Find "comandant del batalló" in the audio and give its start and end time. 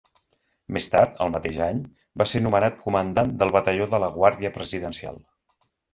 2.87-3.89